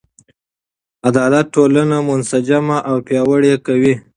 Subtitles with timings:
[1.09, 3.93] عدالت ټولنه منسجمه او پیاوړې کوي.